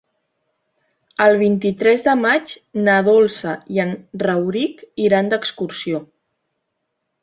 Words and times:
El 1.25 1.37
vint-i-tres 1.41 2.07
de 2.09 2.15
maig 2.23 2.55
na 2.89 2.97
Dolça 3.11 3.55
i 3.77 3.85
en 3.87 3.95
Rauric 4.27 4.85
iran 5.09 5.35
d'excursió. 5.35 6.07